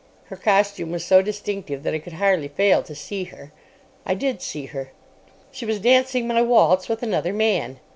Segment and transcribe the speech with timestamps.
[0.29, 3.51] Her costume was so distinctive that I could hardly fail to see her.
[4.03, 4.93] I did see her.
[5.51, 7.79] She was dancing my waltz with another man.